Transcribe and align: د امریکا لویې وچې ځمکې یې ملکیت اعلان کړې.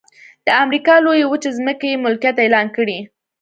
د 0.45 0.47
امریکا 0.63 0.95
لویې 1.05 1.25
وچې 1.27 1.49
ځمکې 1.57 1.87
یې 1.91 2.01
ملکیت 2.05 2.37
اعلان 2.41 2.67
کړې. 2.75 2.97